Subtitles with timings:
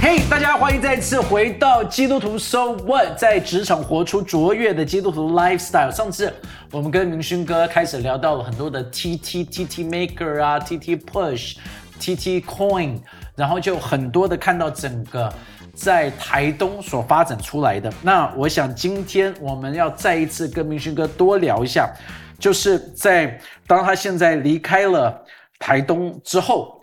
[0.00, 5.90] 嘿，大家欢迎再次回到基督徒 So What，在职场活出卓越的基督徒 lifestyle。
[5.90, 6.32] 上次
[6.70, 11.56] 我们跟明勋哥开始聊到了很多的 TT、TT Maker 啊、TT Push、
[11.98, 12.98] TT Coin，
[13.34, 15.32] 然后就很多的看到整个
[15.74, 17.92] 在台东所发展出来的。
[18.02, 21.92] 那我想今天我们要再一次跟明勋哥多聊一下，
[22.38, 25.24] 就是在当他现在离开了
[25.58, 26.80] 台东之后。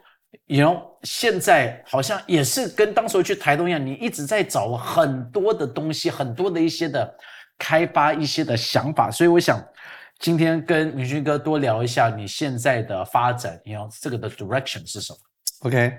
[0.48, 7.10] you know，现在好像也是跟当时去台东一样，你一直在找很多的东西，很多的一些的
[7.58, 9.64] 开发一些的想法，所以我想
[10.20, 15.20] 今天跟明勋哥多聊一下你现在的发展，你要这个的 direction 是什么
[15.62, 15.94] ？OK，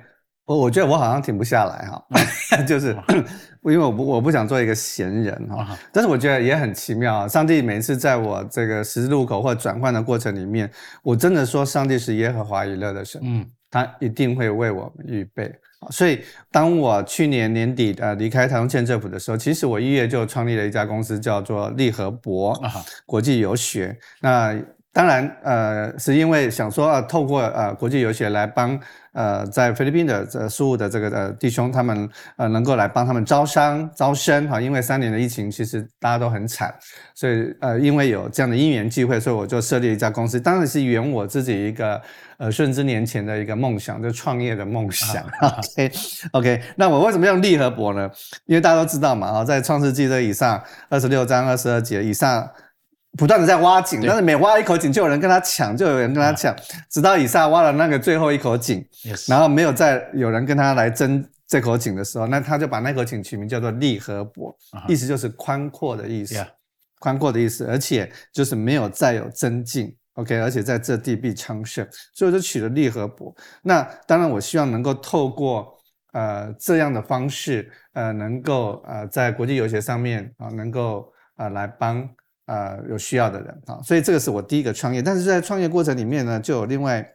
[0.52, 2.04] 我我觉得我好像停不下来哈，
[2.66, 2.96] 就是
[3.64, 10.70] 因为我不我不想做一个闲人哈，但是我觉得也很奇妙啊，上帝每次在我这个十字路口或转换的过程里面，
[11.02, 13.46] 我真的说上帝是耶和华以勒的神，嗯。
[13.70, 15.50] 他一定会为我们预备，
[15.90, 22.54] 所以当我去年年底呃离开台中县政府的时候，其实我一月就创立了一家公司，叫做利和博
[23.06, 23.98] 国际游学。
[24.20, 24.54] 那
[24.92, 28.78] 当然呃是因为想说啊透过呃国际游学来帮。
[29.12, 36.74] 呃，在菲律宾的这输入的这个呃弟兄，他们呃能够来帮他们招商招生哈，因为三年的疫情，其实大家都很惨，
[37.14, 42.00] 所以呃因为有这样的因缘机会，所以我就设立一家公司，当然是圆我自己一个
[42.38, 45.22] 呃顺之年前的一个梦想，就创业的梦想。
[45.76, 45.92] OK
[46.32, 48.10] OK，那我为什么用利和博呢？
[48.46, 52.48] 因为大家都知道嘛啊，在创世纪这以上二十六章二十二节以上。
[53.18, 56.56] 不断的在挖井，但是每挖一口井就有人跟他抢，就有人跟他抢，
[56.88, 58.82] 直到以撒挖了那个最后一口井，
[59.28, 64.56] 然后没有再有人跟他来争这口井的时候，那他就把那口井取名叫做利和伯，
[64.88, 66.42] 意思就是宽阔的意思，
[67.00, 73.34] 宽阔的意思，而且就是没有再有增进，OK，而且在这地必昌盛，所以我就取了利和伯。
[73.62, 75.70] 那当然，我希望能够透过
[76.14, 82.08] 呃这样的方式，呃，能够呃在国际游学上面啊，能够呃来帮。
[82.46, 85.00] 呃，有需要的人啊，所以这个是我第一个创业。
[85.00, 87.06] 但是在创业过程里面呢，就有另外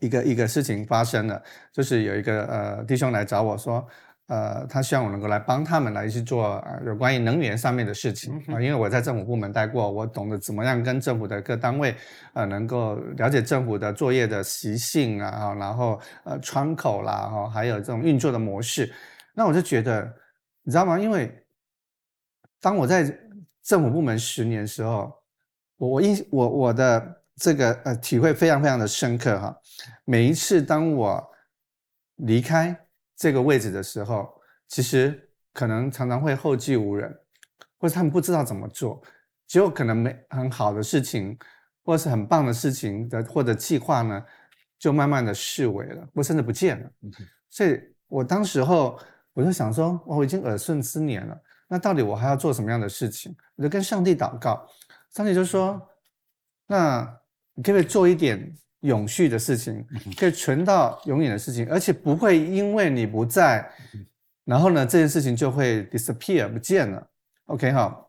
[0.00, 1.42] 一个一个事情发生了，
[1.72, 3.86] 就是有一个呃弟兄来找我说，
[4.26, 11.94] 呃，他希望我能够来帮他们来去做有关于能源上面的事情啊，因为我在政府部门待过，我懂得怎么样跟政府的各单位
[12.34, 18.92] 呃能够了解政府的作业的习性啊，然后呃窗口啦，哈，还有这种运作的模式。
[19.34, 20.12] 那我就觉得，
[20.62, 20.98] 你知道吗？
[20.98, 21.34] 因为
[22.60, 23.18] 当我在
[23.62, 25.12] 政府部门十年的时候，
[25.76, 29.56] 我我印我我的这个呃体会非常非常的深刻哈。
[30.04, 31.30] 每一次当我
[32.16, 32.76] 离开
[33.16, 34.28] 这个位置的时候，
[34.68, 37.16] 其实可能常常会后继无人，
[37.78, 39.00] 或者他们不知道怎么做，
[39.46, 41.38] 只有可能没很好的事情，
[41.84, 44.24] 或者是很棒的事情的或者计划呢，
[44.78, 46.90] 就慢慢的视为了，或甚至不见了。
[47.48, 48.98] 所以我当时候
[49.32, 51.40] 我就想说，我已经耳顺之年了。
[51.72, 53.34] 那到底我还要做什么样的事情？
[53.56, 54.68] 我就跟上帝祷告，
[55.14, 55.80] 上帝就说
[56.68, 57.00] ：“那
[57.54, 59.82] 你可不可以做一点永续的事情，
[60.18, 63.66] 可以存到永远的事情，而且不会因为你不在，
[64.44, 67.08] 然后呢，这件事情就会 disappear 不见了。
[67.46, 68.06] ”OK 哈，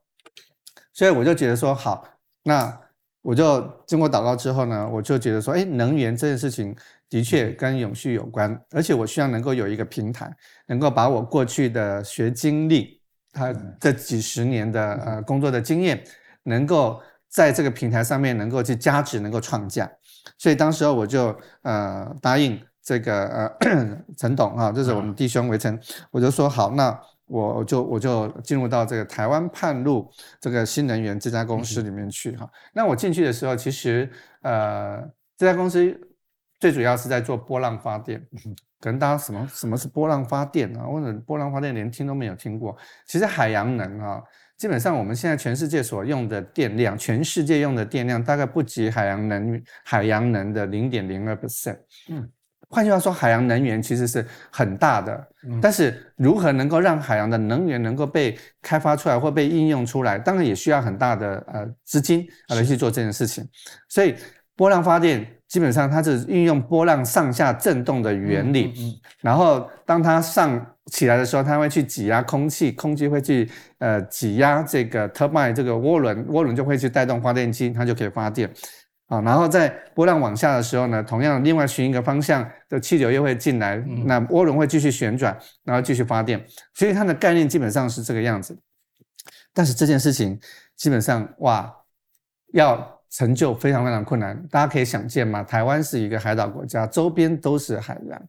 [0.92, 2.06] 所以我就觉得说好，
[2.44, 2.78] 那
[3.22, 6.76] 我就经过祷告之后呢，我就觉得说，哎，能源这件事情
[7.08, 10.30] 的确跟永续有关，而且我希望能够有一个平台，
[10.68, 13.02] 能够把我过去的学经历。
[13.34, 16.02] 他这几十年的呃工作的经验，
[16.44, 19.92] 能够在这个平台上面能够去加值，能够创价，
[20.38, 25.78] 所以当时候我就呃答应这个呃 陈董啊，就是我们弟兄围城，
[26.12, 30.08] 我就说好，那我就我就进入到这个台湾盼路
[30.40, 32.48] 这个新能源这家公司里面去哈。
[32.74, 34.08] 那我进去的时候，其实
[34.42, 35.02] 呃
[35.36, 36.00] 这家公司
[36.60, 38.24] 最主要是在做波浪发电。
[38.84, 40.84] 可能大家什么什么是波浪发电啊？
[40.84, 42.78] 或者波浪发电连听都没有听过。
[43.08, 44.22] 其实海洋能啊，
[44.58, 51.78] 基本上我们现在全世界所用的电量，全世界用的电量大概不及海洋能海洋能的零点零二 percent。
[52.10, 52.30] 嗯，
[52.68, 55.28] 换句话说，海洋能源其实是很大的。
[55.62, 63.48] 但是如何能够让海洋的能源能够被开发出来或被应用出来，当然也需要很大的呃资金来去做这件事情。
[63.88, 64.14] 所以
[64.58, 65.26] 波浪发电。
[65.54, 73.48] 基本上它是运用波浪上下震动的原理，然后当它上起来的时候，它会去挤压空气，空气会去
[73.78, 78.52] 呃挤压这个 turbine 这个涡轮，涡轮就会去带动发电机，它就可以发电。
[79.06, 83.78] 啊，然后在波浪往下的时候呢，同样另外寻一个方向的气流又会进来，
[84.08, 88.58] 那涡轮会继续旋转，然后继续发电，所以它的概念基本上是这个样子。
[89.54, 90.40] 但是这件事情
[90.76, 91.72] 基本上哇，
[92.54, 98.22] 要成就非常非常困难，大家可以想见嘛，台湾是一个海岛国家，周边都是海洋，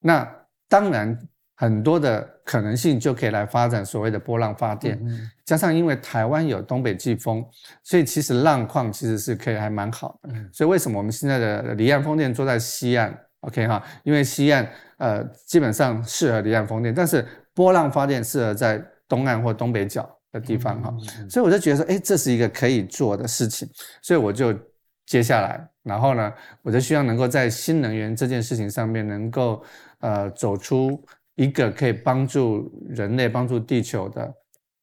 [0.00, 0.30] 那
[0.68, 1.18] 当然。
[1.60, 4.96] 很多的可能性就可以来发展所谓的波浪发电，
[5.44, 7.44] 加上因为台湾有东北季风，
[7.82, 10.32] 所以其实浪况其实是可以还蛮好的。
[10.52, 20.08] 所以为什么我们现在的离岸风电做在西岸？OK 哈，因为西岸呃基本上适合离岸风电，但是波浪发电适合在东岸或东北角
[20.38, 20.94] 的地方哈。
[21.28, 23.68] 所以我就觉得说，哎，这是一个可以做的事情，
[24.02, 24.54] 所以我就
[25.06, 26.32] 接下来，然后呢，
[26.62, 29.62] 我就希望能够在新能源这件事情上面能够
[30.00, 31.02] 呃走出。
[31.38, 34.34] 一个可以帮助人类、帮助地球的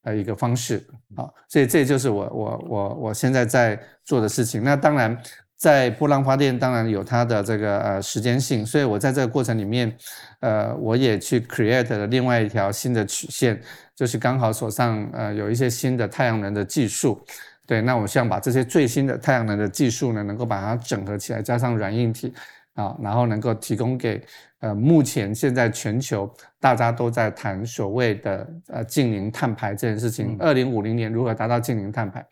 [0.04, 0.82] 呃一个方式
[1.14, 4.64] 啊，所以这就是我我我我现在在做的事情。
[4.64, 5.22] 那当然，
[5.58, 9.96] 在波浪发电当然有它的这个呃时间性，所以我在这个过程里面，
[10.42, 13.60] 呃，我也去 create 了另外一条新的曲线，
[13.96, 17.24] 就是刚好手上呃有一些新的太阳能的技术，
[17.66, 22.34] 对，那我希望把这些最新的太阳能的技术呢，能够把它整合起来，加上软硬体
[22.74, 24.22] 啊，然后能够提供给。
[24.62, 32.26] 呃，目前现在全球大家都在谈所谓的呃净零碳排这件事情，二零五零年如何达到净零碳排？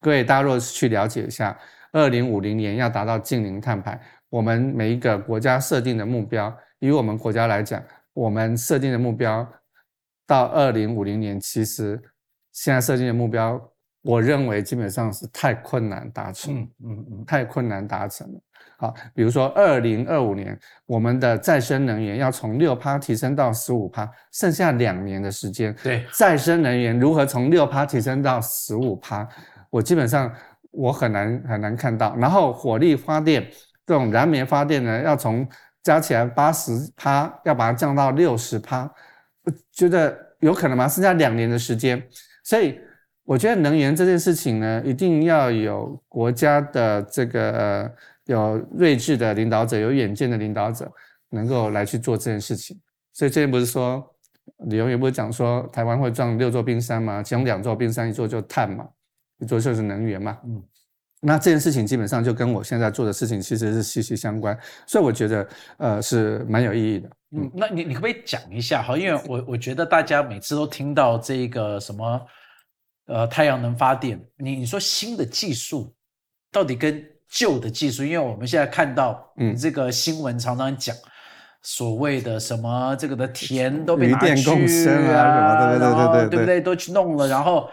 [0.00, 1.54] 各位大家若是去了解一下，
[1.92, 7.82] 二零五零年要达到近零碳排，我们每一个国家设定的目标，以我们国家来讲，
[8.12, 9.46] 我们设定的目标
[10.26, 12.00] 到二零五零年，其实
[12.52, 13.60] 现在设定的目标，
[14.02, 18.40] 我认为基本上是太困难达成，嗯嗯嗯，太困难达成了。
[18.80, 20.56] 好，比如说二零二五年，
[20.86, 25.74] 我们的再生能源要从六趴提升到十五趴，剩下两年的时间。
[25.82, 29.28] 对，再生能源如何从六趴提升到十五趴？
[29.70, 30.32] 我基本上
[30.70, 32.14] 我很难很难看到。
[32.16, 33.48] 然后火力发电
[33.86, 35.46] 这种燃煤发电呢，要从
[35.82, 38.90] 加起来八十趴，要把它降到六十趴，
[39.72, 40.88] 觉得有可能吗？
[40.88, 42.02] 剩下两年的时间，
[42.44, 42.78] 所以
[43.24, 47.90] 我觉得能源这件事情呢，一定要有国家的这个。
[48.28, 50.86] 有睿智的领导者，有远见的领导者，
[51.30, 52.78] 能够来去做这件事情。
[53.14, 54.06] 所以，之前不是说
[54.66, 57.22] 李永远不是讲说台湾会撞六座冰山吗？
[57.22, 58.86] 其中两座冰山，一座就碳嘛，
[59.38, 60.38] 一座就是能源嘛。
[60.44, 60.62] 嗯，
[61.20, 65.48] 那这件事情基本上就跟我现在做的事情其实是息息相关，所以我觉得
[65.78, 67.08] 呃是蛮有意义的。
[67.36, 68.96] 嗯，那你你可不可以讲一下哈？
[68.96, 72.20] 因为我我觉得大家每次都听到这个什么
[73.06, 75.94] 呃太阳能发电，你你说新的技术
[76.52, 77.04] 到底跟？
[77.30, 80.96] 旧的技术，因为我们现在看到，嗯，这个新闻常常讲
[81.60, 86.58] 所谓的什么这个的田都被拿去啊，什么对对对对对不对？
[86.58, 87.68] 都去弄了，然后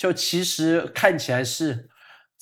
[0.00, 1.86] 就其实看起来是，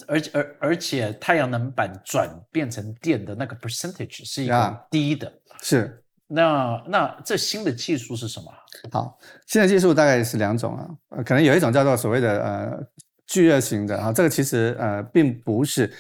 [0.07, 8.53] 而且而而且太阳能板转变成电的那个 percentage 是一个低的，是那那这新的技术是什么？
[8.93, 9.19] 好，
[9.49, 12.81] 新的技术大概是两种啊，可能有一种叫做所谓的呃
[13.27, 15.93] 聚热型的啊，这个其实呃并不是。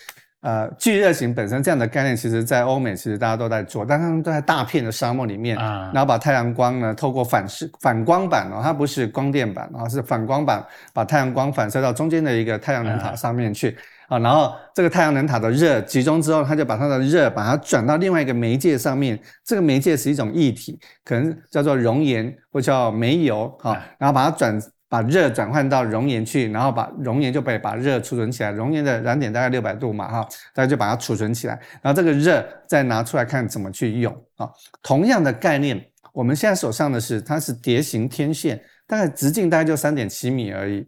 [0.49, 5.55] 呃，聚热型本身这样的概念，其实在欧美其实大家都在做，但他们都在大片的沙漠里面，
[5.93, 10.65] 然后把太阳光呢透过反射反光板哦，它不是光电板啊，是反光板，
[10.95, 13.77] 把太阳光反射到中间的一个太阳能塔上面去
[14.09, 24.59] 啊，然后这个太阳能塔的热集中之后，它就把它的热把它转到另外一个媒介上面，这个媒介是一种液体，可能叫做熔岩或叫煤油啊，然后把它转。
[24.89, 28.51] 把热转换到熔岩去，然后把熔岩就被把热储存起来。
[28.51, 31.55] 熔岩的燃点大概六百度嘛，哈，大家就把它储存起来。
[31.83, 34.49] 然后这个热再拿出来看怎么去用啊。
[34.83, 35.79] 同样的概念，
[36.13, 40.87] 我们现在手上的是它是蝶形天线，大概直径大概就三点七米而已，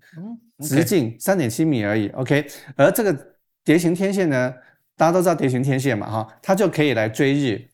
[0.62, 2.08] 直径三点七米而已。
[2.10, 3.14] OK，而这个
[3.62, 4.54] 蝶形天线呢，
[4.96, 7.69] 大家都知道蝶形天线嘛，哈，它就可以来追日。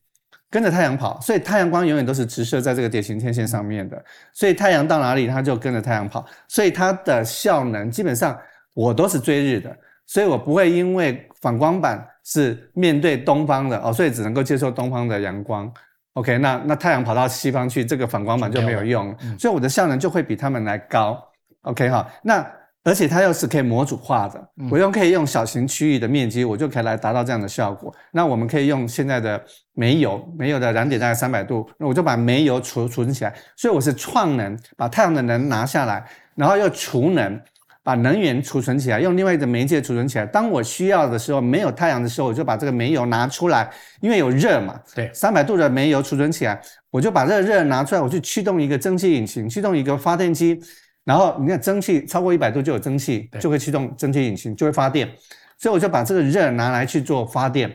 [0.49, 4.01] 跟着太阳跑，所以太阳光永远都是直射在这个典型天线上面的。
[4.33, 6.25] 所以太阳到哪里，它就跟着太阳跑。
[6.47, 8.37] 所以它的效能基本上
[8.73, 9.75] 我都是追日的，
[10.05, 15.71] 所以我不会因为反光板是面对东方的哦，所以只能够接受东方的阳光。
[16.13, 21.21] OK，那那太阳跑到西方去，这个反光板就没有用，所以我的效能就会比他们来高。
[21.61, 22.45] OK 哈，那。
[22.87, 27.93] 而且它又是可以模组化的，我用可以用小型区域的面积，我就可以来达到这样的效果。
[28.13, 33.35] 那我们可以用现在的煤油，煤油的燃点大概三百度，那我就把煤油储储存起来。
[33.57, 36.01] 所以我是创能，把太阳的能拿下来，
[36.33, 37.37] 然后又储能，
[37.83, 40.25] 把能源储存起来，用另外一个媒介储存起来。
[40.25, 44.79] 当我需要的时候，没有太阳的时候，我就把这个煤油拿出来，因为有热嘛。
[44.95, 46.57] 对，三百度的煤油储存起来，
[46.89, 50.57] 我就把这个热拿出来，我去驱动一个蒸汽引擎，驱动一个发电机。
[51.07, 55.09] 然后你看，蒸汽超过一百度就有蒸汽，就会驱动蒸汽引擎，就会发电。
[55.57, 57.73] 所以我就把这个热拿来去做发电，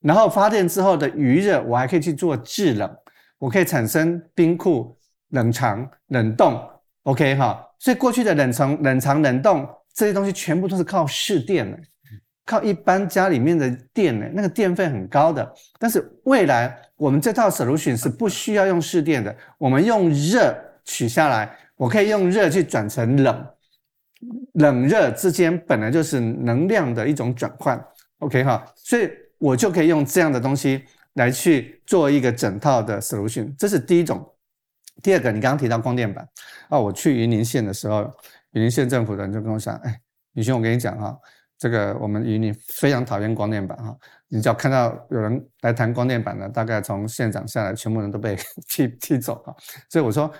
[0.00, 2.90] 然后发电之后的余热，我还可以去做制冷，
[3.38, 4.98] 我可以产生冰库、
[5.28, 6.60] 冷藏、冷冻
[7.04, 7.64] ，OK 哈。
[7.78, 11.78] 所以过去的冷藏、冷藏、冷冻这些东西全部都是靠市电的，
[12.44, 15.48] 靠一般家里面的电呢，那个电费很高的。
[15.78, 20.52] 但是未来我们这套 solution 是不需要用市电的，我们用热
[20.84, 21.48] 取下来，
[21.82, 23.46] 我可以用热去转成冷，
[24.52, 27.84] 冷热之间本来就是能量的一种转换
[28.20, 30.84] ，OK 哈，所以我就可以用这样的东西
[31.14, 34.24] 来去做一个整套的 solution，这是第一种。
[35.02, 36.24] 第二个，你刚刚提到光电板。
[36.68, 38.08] 啊，我去云林县的时候，
[38.52, 40.00] 云林县政府的人就跟我讲，哎，
[40.34, 41.18] 宇轩，我跟你讲哈，
[41.58, 43.96] 这个我们云林非常讨厌光电板哈，
[44.28, 48.36] 你只要看到有人来谈光电板的，大概从县长下来，全部人都被
[48.70, 49.52] 踢踢走哈。
[49.90, 50.32] 所以我说，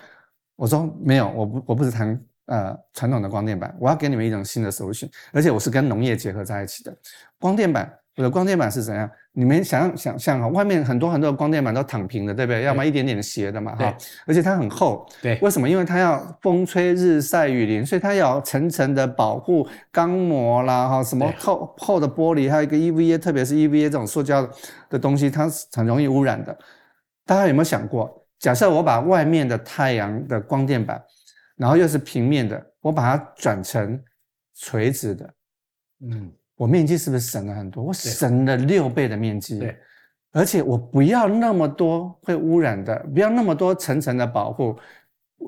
[0.55, 6.95] 我说没有，我不我不是谈呃传统的光电板，我要给你们一种新的 solution，而且我是跟农业结合在一起的
[7.39, 7.91] 光电板。
[8.15, 9.09] 我的光电板是怎样？
[9.31, 12.61] 你们想想象哈，外面很多很多的光电板都躺平的，对不对？
[12.61, 13.91] 要么一点点斜的嘛，哈。
[14.27, 15.03] 而且它很厚。
[15.19, 15.35] 对。
[15.41, 15.67] 为什么？
[15.67, 24.47] 因为它要风吹日晒雨淋，所以它要层层的保护钢膜啦，哈，什么厚厚的玻璃，还有一个 EVA，特别是 EVA 这种塑胶
[24.91, 26.55] 的东西，它是很容易污染的。
[27.25, 28.22] 大家有没有想过？
[28.43, 31.01] 假设我把外面的太阳的光电板，
[31.55, 33.97] 然后又是平面的，我把它转成
[34.53, 35.33] 垂直的，
[36.01, 36.29] 嗯。
[36.55, 37.83] 我面积是不是省了很多？
[37.83, 39.75] 我省了六倍的面积，对，
[40.31, 44.77] 而且我不要那么多会污染的，不要那么多层层的保护，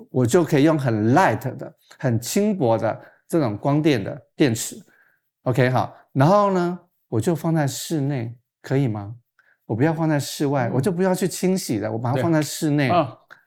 [0.10, 4.84] 我就可以用很 light 的、很轻薄的这种光电的电池。
[5.44, 9.16] OK，好，然后呢，我就放在室内，可以吗？
[9.66, 12.90] 我不要放在室外，我就不要去清洗了，我把它放在室内。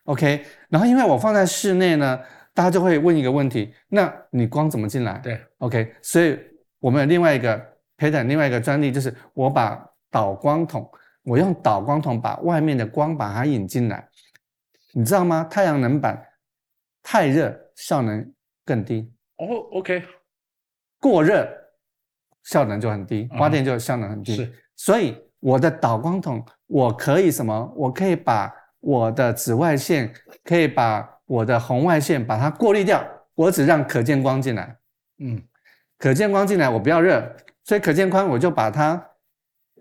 [0.03, 2.19] OK，然后因为我放在室内呢，
[2.53, 5.17] 大家就会问一个问题：那你光怎么进来？
[5.19, 6.39] 对，OK，所以。
[6.81, 7.61] 我们有另外一个
[7.97, 10.89] patent，另外一个专利就是我把导光筒，
[11.23, 14.07] 我用导光筒把外面的光把它引进来，
[14.93, 15.45] 你知道吗？
[15.51, 16.25] 太阳能板
[17.03, 18.33] 太热效能
[18.65, 20.01] 更低哦，OK，
[21.01, 21.45] 过热
[22.43, 24.37] 效能就很低，发电就效能很低。
[24.37, 27.73] 是，所以我的导光筒我可以什么？
[27.75, 33.03] 我可以把我的紫外线，可以把我的红外线把它过滤掉，
[33.35, 34.75] 我只让可见光进来。
[35.19, 35.41] 嗯。
[35.97, 37.21] 可见光进来，我不要热，
[37.65, 39.05] 所以可见光我就把它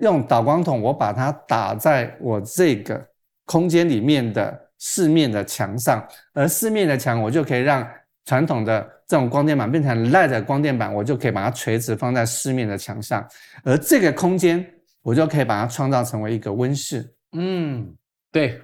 [0.00, 3.06] 用导光筒，我把它打在我这个
[3.44, 7.88] 空间里面的四面的墙上，而四面的墙我就可以让
[8.24, 13.24] 传统的这种光电板变成 LED 光电板，我就可以把它垂直放在四面的墙上，
[13.62, 14.68] 而这个空间
[15.02, 17.14] 我就可以把它创造成为一个温室。
[17.32, 17.94] 嗯，
[18.30, 18.60] 对，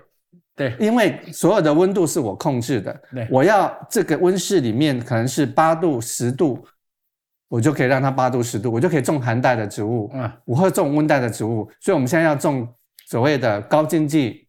[0.57, 6.67] 对，因为所有的温度是我控制的，我要这个温室里面可能是八度、十度。
[7.47, 12.67] 我就可以让它八度十度，我就可以种寒带的植物，嗯，我会种温带的植物，所以我们现在要种
[13.07, 14.49] 所谓的高经济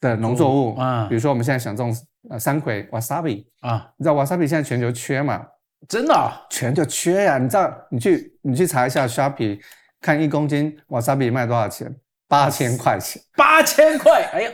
[0.00, 1.94] 的农作物啊，比如说我们现在想种
[2.30, 5.46] 呃山葵 wasabi 啊，你知道 wasabi 现在全球缺嘛？
[5.86, 6.32] 真的？
[6.50, 7.38] 全球缺呀！
[7.38, 9.60] 你知道你去你去查一下 Shopee，
[10.04, 11.90] 看一公斤 wasabi 卖多少钱？
[12.28, 14.22] 八千块钱，八千块！
[14.34, 14.50] 哎呀。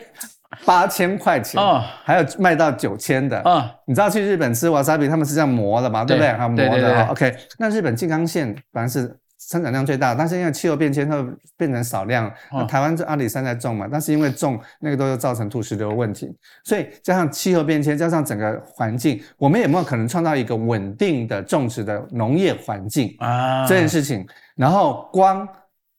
[0.64, 3.72] 八千块钱啊，还有卖到九千的啊！
[3.86, 6.32] 你知道去日本吃瓦萨比，他们是这样磨的嘛，对不对？
[6.32, 7.06] 哈，磨的。
[7.06, 12.30] OK，那日本静冈县反正是生产量最大，但是因为气候变迁，它变成少量。
[12.52, 16.30] 那台湾是阿里山在种嘛，但是因为种那个都要造成土石流问题，
[16.62, 23.66] 所以加上气候变迁，加上整个环境，我们有没有可能创造一个稳定的种植的农业环境啊？
[23.66, 25.48] 这件事情，然后光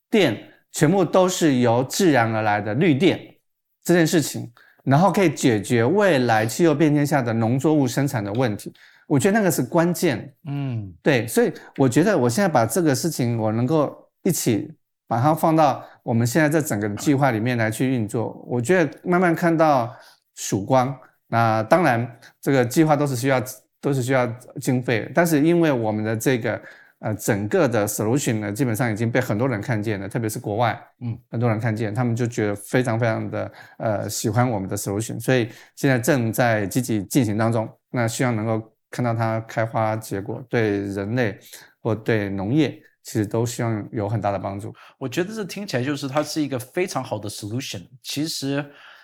[0.10, 0.38] 电
[0.71, 3.19] 全部都是由自然而来的绿电。
[3.83, 4.48] 这件事情，
[4.83, 8.71] 然后可以解决未来气候变迁下的农作物生产的问题，
[9.12, 10.34] 我觉得那个是关键。
[10.46, 14.72] 嗯，对，所以我觉得我现在把这个事情，我能够一起
[15.06, 19.94] 把它放到我们现在这整个计划里面来去运作，我觉得慢慢看到
[20.36, 20.98] 曙光。
[21.27, 23.44] 那当然，这个计划都是需要
[23.82, 24.25] 都是需要
[24.62, 26.62] 经费，但是因为我们的这个。
[27.03, 37.68] 呃，整个的 solution 呢，基本上已经被很多人看见了，特别是国外，嗯，很多人看见，他们就觉得非常非常的呃喜欢我们的 solution，所以现在正在积极进行当中。
[37.89, 41.39] 那希望能够看到它开花结果，对人类
[41.81, 44.71] 或对农业，其实都希望有很大的帮助。
[45.00, 47.88] 我觉得这听起来就是它是一个非常好的 solution。
[48.03, 48.63] 其实。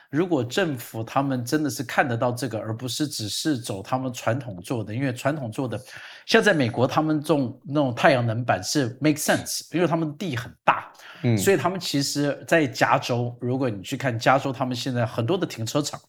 [0.10, 5.78] 如果政府他们真的是看得到这个，而不是只是走他们传统做的，因为传统做的，
[6.26, 10.90] 像在美国他们种那种太阳能板是 make sense，因为他们地很大，
[11.24, 16.00] 嗯，所以他们其实，在加州，如果你去看加州，他们现在很多的停车场，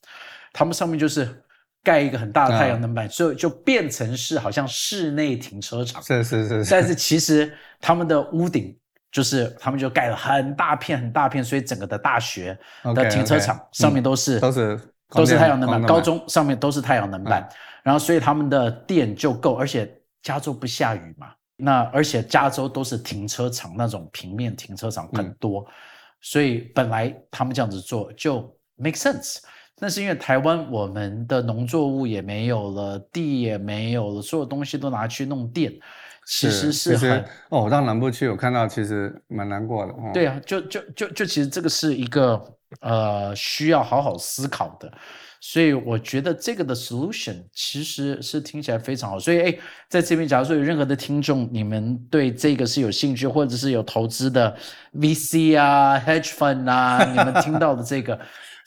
[0.52, 1.42] 他们上面就是
[1.82, 6.02] 盖一个很大的太阳能板，所以就变成是好像室内停车场。
[6.02, 8.76] 是是是，但是其实他们的屋顶
[9.10, 12.58] 就是他们就盖了很大片很大片，所以整个的大学
[12.94, 17.48] 的停车场上面都是都是都是太阳能板，高中上面都是太阳能板，
[17.82, 19.90] 然后所以他们的电就够，而且
[20.22, 21.28] 加州不下雨嘛。
[21.56, 25.66] 那而且加州都是停车场那种平面停车场很多，
[26.20, 28.42] 所以本来他们这样子做就
[28.76, 29.38] make sense。
[29.80, 35.72] 那是因为台湾我们的农作物也没有了，地也没有了，所有东西都拿去弄电，
[36.26, 37.62] 其实是很哦。
[37.64, 39.94] 我到南部去，我看到其实蛮难过的。
[40.12, 42.42] 对啊，就就就就其实这个是一个
[42.80, 44.92] 呃需要好好思考的。
[45.40, 49.20] 所以我觉得这个的 solution 其实是听起来非常好。
[49.20, 49.58] 所以哎，
[49.88, 54.52] 在这边，假如说有任何的听众，你们对这个是有兴趣，或者是有投资的
[54.94, 58.18] VC 啊、hedge fund 啊，你们听到的这个，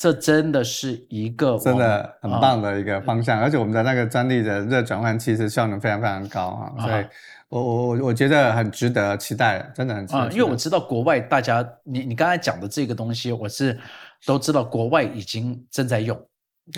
[0.02, 3.40] 这真的是一个真的很棒的一个方向。
[3.40, 7.06] 而且我们的那个专利的热转换其实效能非常非常高啊，所以
[7.50, 10.32] 我我我我觉得很值得期待，真的很值得。
[10.32, 13.80] 因为我知道国外大家，你你刚才讲的这个东西，我是
[14.26, 16.20] 都知道国外已经正在用。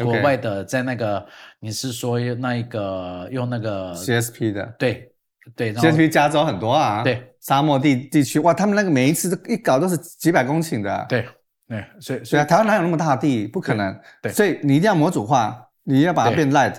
[0.01, 1.25] 国外的在那个，
[1.59, 4.65] 你是说那一个用那个 CSP 的？
[4.77, 5.11] 对
[5.55, 11.27] 对，CSP 加州很多啊，对，沙漠地地区哇，他们那个每一次都一搞都是几百公顷的，对
[11.73, 13.47] 对，所以所以台湾哪有那么大的地？
[13.47, 16.77] 不可能，对，所以你一定要模组化，你要把它变 light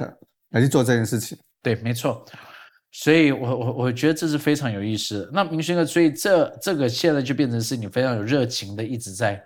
[0.51, 2.25] 来去做这件事情，对，没错，
[2.93, 5.29] 所以我我我觉得这是非常有意思。
[5.33, 9.43] 那明轩哥，所以这这个现在就变成是你非常有热情的一直在。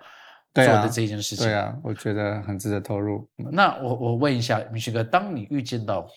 [0.51, 3.25] 做的这件事情，对啊，我觉得很值得投入。
[3.51, 6.07] 那我我问一下明勋哥，当你遇见到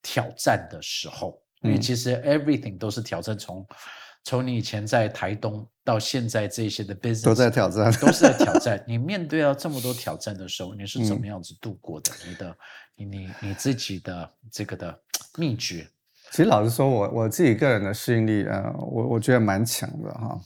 [0.00, 3.66] 挑战的时候，因为其实 everything 都是挑战，从
[4.24, 8.82] 从你以前在台东到现在这些的 business 都在挑战，都是在挑战。
[8.88, 12.10] 你面对到这么多挑战的时候，你是怎么样子度过的？
[12.26, 12.56] 你的
[12.96, 14.98] 你你你自己的这个的
[15.36, 15.86] 秘诀？
[16.30, 20.40] 其实老实说，我我自己个人的适应力，呃，我我觉得蛮强的哈。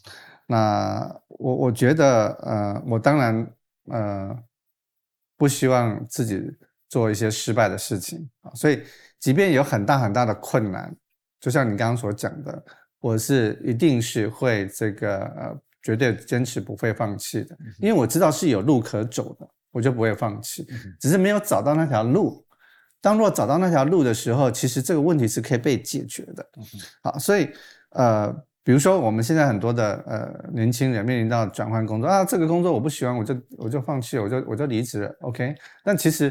[0.46, 3.52] 那我我觉得，呃，我当然，
[3.90, 4.36] 呃，
[5.36, 6.42] 不希望自己
[6.88, 8.82] 做一些失败的事情啊，所以，
[9.20, 10.94] 即便有很大很大的困难，
[11.38, 12.64] 就像你刚刚所讲的，
[13.00, 20.66] 我是一定是会这个，呃，绝对坚持不会放弃的，因为我知道是有路可走的，我就不会放弃，
[21.00, 22.44] 只是没有找到那条路。
[23.00, 26.46] 当若找到那条路的时候，其实这个问题是可以被解决的。
[27.02, 27.48] 好，所以，
[27.90, 28.34] 呃。
[28.64, 35.16] 比如说，我们现在很多的呃年轻人面临到转换工作啊，这个工作我不喜欢，我就我就放弃，我就我就离职了。
[35.22, 36.30] OK，但其实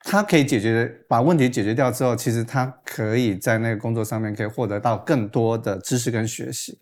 [0.00, 6.78] 他可以解决把问题解决掉之后，其实他可以在那个工作上面可以获得到更多的知识跟学习。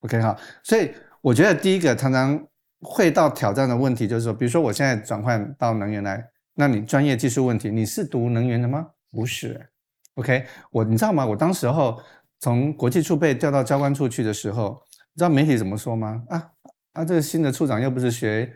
[0.00, 2.46] OK 哈，所以我觉得第一个常常
[2.80, 6.24] 会到挑战的问题就是说，比如说我现在转换到能源来，
[6.54, 8.86] 那你专业技术问题，你是读能源的吗？
[9.10, 9.68] 不是。
[10.14, 11.24] OK，我你知道吗？
[11.26, 12.00] 我当时候。
[12.40, 14.78] 从国际处被调到交关处去的时候，
[15.14, 16.22] 你知道媒体怎么说吗？
[16.28, 16.50] 啊
[16.92, 18.52] 啊，这个新的处长又不是学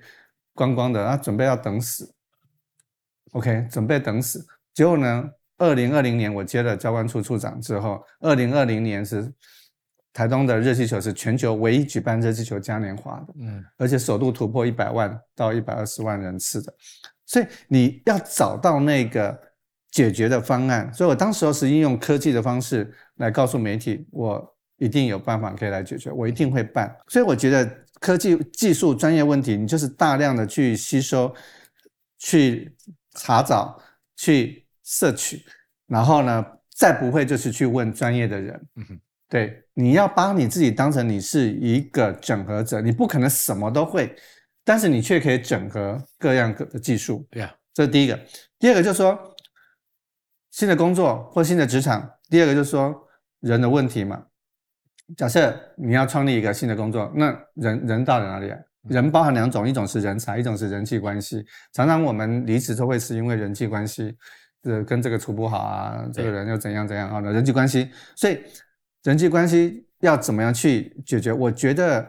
[0.52, 2.12] 观光的，啊，准备要等死。
[3.32, 4.46] OK，准备等死。
[4.74, 5.24] 结果呢，
[5.56, 9.32] 二零二零年我接了交关处处长之后，二零二零年是
[10.12, 16.74] 台东的热气球是全球唯一举办热气球嘉年华的，嗯，而且首度突破一百万到一百二十万人次的。
[17.26, 19.38] 所以你要找到那个
[19.90, 22.92] 解决的方案，所以我当时候是应用科技的方式。
[23.18, 26.96] 来告诉媒体，我一定有办法可以来解决，我一定会办。
[27.08, 31.34] 所以我觉得科技、技术、专业问题，你就是大量的去吸收、
[32.16, 32.72] 去
[33.14, 33.80] 查找、
[34.16, 35.44] 去摄取，
[35.86, 36.44] 然后呢，
[36.76, 38.68] 再不会就是去问专业的人。
[38.76, 44.14] 嗯哼，对，你要把你自己当成你是一个整合者，你不可能什么都会，
[44.64, 47.26] 但是你却可以整合各样各的技术。
[47.30, 48.18] 对呀，这是第一个。
[48.58, 49.36] 第二个就是说，
[50.50, 52.10] 新的工作或新的职场。
[52.28, 53.04] 第二个就是说。
[53.40, 54.20] 人的问题嘛，
[55.16, 58.52] 假设你要创立一个新的工作，那人人到哪里？
[58.82, 61.44] 人包含两种，一种是人才，一种是人际关系。
[61.72, 64.16] 常常我们离职都会是因为人际关系，
[64.62, 67.20] 呃，跟这个处不好啊，这个人又怎样怎样啊？
[67.20, 68.40] 人际关系，所以
[69.02, 71.32] 人际关系要怎么样去解决？
[71.32, 72.08] 我觉得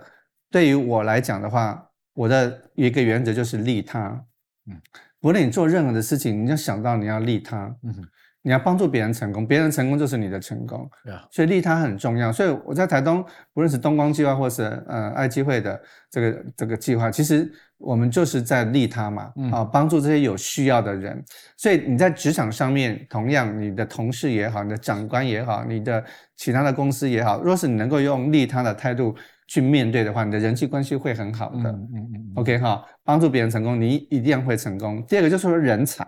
[0.52, 4.26] 对于我来讲的话，我的一个原则就是利他。
[4.68, 4.80] 嗯，
[5.22, 7.76] 无论你做任何的事情，你要想到你要利他。
[7.84, 7.94] 嗯。
[8.42, 10.90] 你要帮助别人成功，别人成功就是你的成功，
[11.30, 12.32] 所以利他很重要。
[12.32, 13.22] 所以我在台东，
[13.54, 21.22] 不论是东光计划或是呃爱机会的这个这个计划，其实我们就是在利他嘛，啊，帮助这些有需要的人。
[21.58, 26.02] 所以你在职场上面，同样你的同事也好，你的长官也好，你的
[26.38, 29.14] 其他的公司也好，若是你能够用利他的态度
[29.48, 31.70] 去面对的话，你的人际关系会很好的。
[31.70, 32.34] 嗯嗯嗯。
[32.36, 35.04] OK 哈，帮助别人成功，你一定会成功。
[35.06, 36.08] 第二个就是说人才。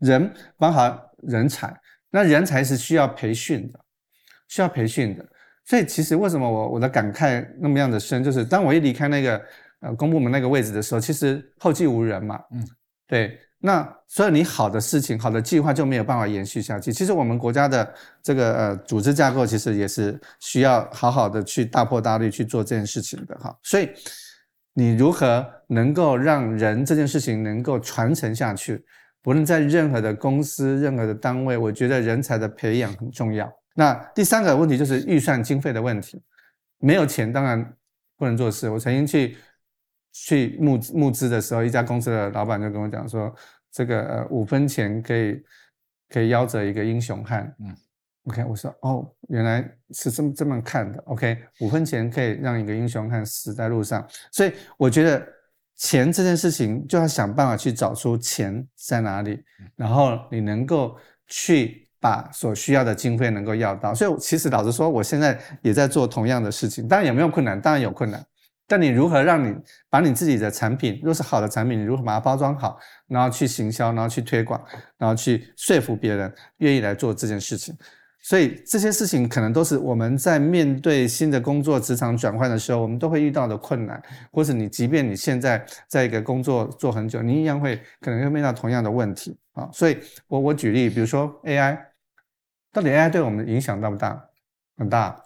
[0.00, 1.74] 人包含人才，
[2.10, 3.80] 那人才是需要培训的，
[4.48, 5.24] 需要培训的。
[5.64, 9.40] 所以其实为什么我我的感慨那么样的深，就是当我一离开那个
[9.80, 12.66] 呃公部门那个位置的时候，其实后继无人嘛，嗯，
[13.06, 13.38] 对。
[13.62, 16.90] 那所以你好的事情、好的计划就没有办法延续下去。
[16.90, 23.54] 其实我们国家的这个呃组织架构，其实也是需要好好的去大破大立去做这件事情的哈。
[23.62, 23.90] 所以
[24.72, 28.82] 你如何能够让人这件事情能够传承下去？
[29.22, 33.50] 不论在任何的公司、任何的单位，我觉得人才的培养很重要。
[33.74, 36.22] 那第三个问题就是预算经费的问题，
[36.78, 37.74] 没有钱当然
[38.16, 38.68] 不能做事。
[38.70, 39.36] 我曾经去。
[40.12, 43.32] 去募募资的时候，一家公司的老板就跟我讲说
[43.70, 45.40] ：“这个呃五分钱可以
[46.08, 47.72] 可以夭折一个英雄汉。”嗯
[48.24, 51.00] ，OK，我说：“哦，原来是这么这么看的。
[51.06, 55.24] ”OK，五分钱可以让一个英雄汉死在路上，所以我觉得
[55.80, 59.42] 钱这件事情就要想办法去找出钱在哪里，
[59.76, 60.94] 然后你能够
[61.26, 63.94] 去把所需要的经费能够要到。
[63.94, 67.58] 所以其实老实说，我现在也在做同样的事情，当然有没有困难？
[67.58, 68.22] 当然有困难。
[68.68, 69.56] 但你如何让你
[69.88, 74.62] 把你自己的产品，若是好的产品，你如何把它包装好，然后去行销，然后去推广，
[74.98, 77.74] 然后去说服别人愿意来做这件事情？
[78.22, 89.68] 所以这些事情可能都是我们在面对新的工作职场转换的时候，我们都会遇到的困难，或是你即便你现在在一个工作做很久，你一样会可能会面到同样的问题啊。
[89.72, 91.78] 所以我我举例，比如说 AI，
[92.72, 94.28] 到底 AI 对我们影响大不大？
[94.76, 95.16] 很大。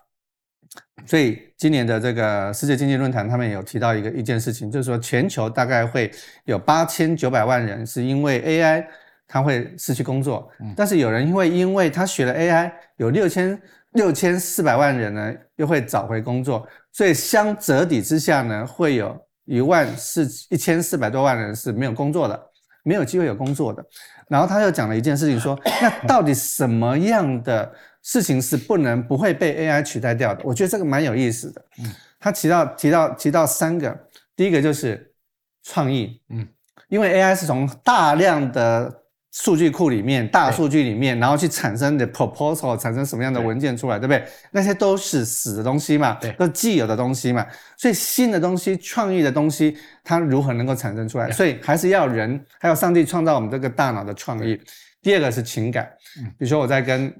[1.07, 6.11] 所以今年的这个世界经济论坛，他们有提到一个一件事情，就是说全球大概会
[6.44, 8.87] 有八千九百万人是因为 AI
[9.27, 13.61] 他会失去工作，但是有人因为因为他学了 AI，有六千
[13.93, 22.41] 六千四百万人呢又会找回工作，所以相折抵之下呢，会有一万四一千四百多万人是没有工作的，
[22.83, 23.85] 没有机会有工作的。
[24.29, 27.73] 然后他又讲了一件事情，说那到底什么样的？
[28.05, 31.65] 事情是不能不会被 AI 取代掉的，我觉得这个蛮有意思的。
[31.79, 33.99] 嗯，他提到提到提到三个，
[34.37, 35.15] 第一个就是
[35.63, 36.47] 创意，嗯，
[36.89, 38.95] 因为 AI 是从大量的
[39.37, 44.25] 数据库里面、大数据里面，然后去产生的 proposal，产生什么样的文件出来，对不对？
[44.53, 47.44] 那些都是死的东西嘛，对，都既有的东西嘛，
[47.77, 51.33] 所以新的东西、创意的东西，它如何能够产生出来？
[51.33, 54.57] 所以还是要人，还有上帝创造我们这个大脑的创意。
[55.03, 57.12] 第二个是情感，嗯，比如说我在跟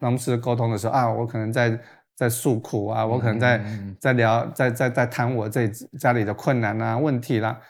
[0.00, 1.78] 当时沟通的时候啊，我可能在
[2.16, 3.62] 在诉苦啊，我可能在
[4.00, 7.60] 在聊，在在在谈我这家里的困难啊、问题啦，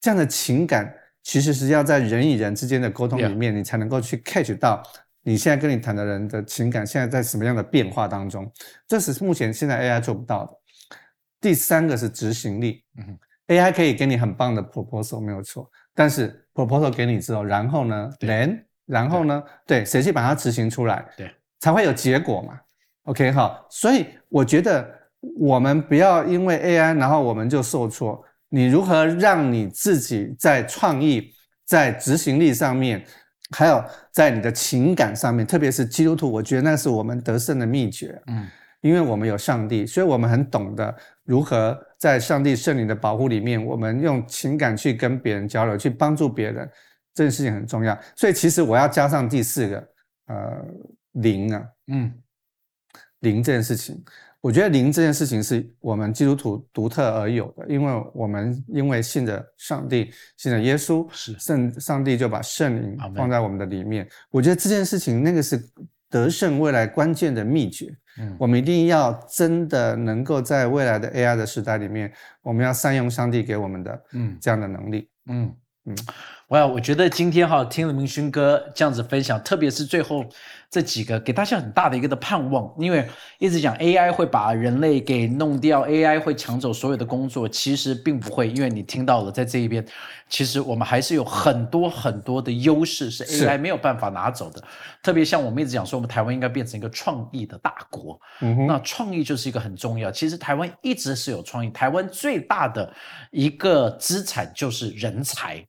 [0.00, 4.82] 这样的情感其实是要在人与人之间的沟通里面，你才能够去 catch 到
[5.22, 8.50] 你现在跟你谈的人的情感现在在什么样的变化当中，
[8.86, 10.52] 这是目前现在 AI 做不到的。
[11.40, 12.84] 第三个是执行力
[13.48, 21.04] ，AI 可以给你很棒的 proposal 没有错，但是 proposal 给你之后，然后呢，then 然后呢，对，谁去把它执行出来？
[21.16, 21.30] 对。
[21.60, 22.58] 才会有结果嘛
[23.04, 24.84] ，OK 好，所以我觉得
[25.38, 28.20] 我们不要因为 AI，然后我们就受挫。
[28.52, 31.32] 你如何让你自己在创意、
[31.64, 33.02] 在执行力上面，
[33.56, 38.20] 还有在你的情感上面，特别是基督徒，我觉得那是我们得胜的秘诀。
[38.26, 38.46] 嗯，
[38.82, 46.70] 因为我们有上帝，所以我们很懂得如何在上帝圣灵的保护里面，我们用情感去跟别人交流，去帮助别人，
[47.14, 47.98] 这件事情很重要。
[48.14, 49.88] 所以其实我要加上第四个，
[50.26, 50.64] 呃。
[51.16, 52.10] 灵啊，嗯，
[53.18, 54.02] 灵这件事情，
[54.42, 64.06] 我觉得灵这件事情是我们基督徒独特而有的，因为我们因为信着上帝，信着耶稣，是圣上帝就把圣灵放在我们的里面。
[64.30, 65.56] 我觉得这件事情那个是
[66.10, 67.96] 得胜未来关键的秘诀。
[68.18, 75.08] 嗯，我们一定要真的能够在未来的 AI 的时代里面，我们要善用上帝给我们的嗯这样的能力。
[75.28, 75.96] 嗯嗯，
[76.52, 80.24] 哇，我觉得今天哈听了明勋哥这样子分享，特别是最后。
[80.70, 83.06] 这几个给大家很大的一个的盼望，因为
[83.38, 89.84] 一直讲 AI 会把人类给弄掉，AI 会抢走所有的工作，其实并不会，因为你听到了，在这一边，
[90.30, 94.64] 其实我们还是有很多很多的优势是 AI 没有办法拿走的。
[95.02, 98.18] 特别像我们一直讲说，我们台湾应该变成一个创意的大国，
[98.66, 100.10] 那创意就是一个很重要。
[100.10, 102.90] 其实台湾一直是有创意，台湾最大的
[103.30, 105.62] 一个资产就是人才，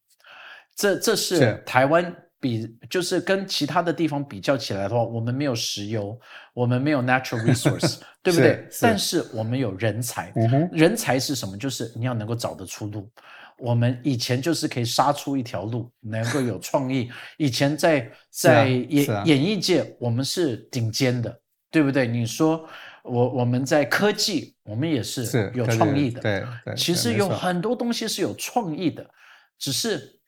[0.76, 2.16] 这这是台湾。
[2.44, 6.20] 比就是跟其他的地方比较起来的话，我们没有石油，
[6.54, 8.68] 我们没有 natural resource， 对不对？
[8.82, 10.30] 但是我们有人才，
[10.74, 11.58] 人才是什么？
[11.58, 13.10] 就是你要能够找得出路。
[13.58, 17.10] 我们以前就是可以杀出一条路，能够有创意。
[17.40, 21.40] 以前在在演演艺界，我们是顶尖的，
[21.72, 22.06] 对不对？
[22.06, 22.68] 你说
[23.06, 26.20] 我我们在科技，我们也是有创意的。
[26.20, 29.10] 对，其实有很多东西是有创意的，
[29.58, 30.20] 只是。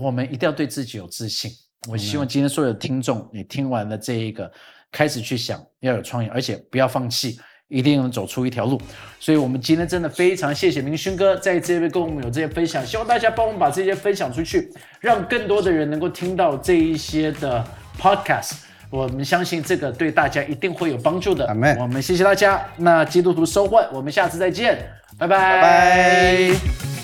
[0.00, 1.50] 我们一定要对自己有自信，
[1.88, 4.50] 我希望今天所有的听众，你听完了这一个，
[4.92, 8.80] 开始去想要有创意，而且不要放弃，一定能走出一条路。
[9.18, 17.64] 所以，我们今天真的非常谢谢明勋哥在这边跟我们有这些分享，希望大家帮我们把这些分享出去，让更多的人能够听到这一些的
[17.98, 18.52] podcast。
[18.90, 21.46] 我们相信这个对大家一定会有帮助的。
[21.78, 22.66] 我们谢谢大家。
[22.78, 24.78] 那基督徒收获，我们下次再见，
[25.18, 26.97] 拜拜。